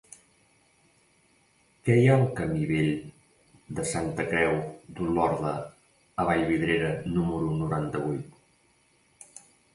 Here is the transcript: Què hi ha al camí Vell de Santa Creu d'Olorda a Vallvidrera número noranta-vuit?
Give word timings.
Què 1.87 1.97
hi 1.99 2.07
ha 2.11 2.15
al 2.21 2.25
camí 2.39 2.63
Vell 2.71 2.89
de 3.81 3.85
Santa 3.91 4.25
Creu 4.33 4.57
d'Olorda 4.97 5.53
a 6.25 6.27
Vallvidrera 6.33 6.91
número 7.13 7.55
noranta-vuit? 7.61 9.39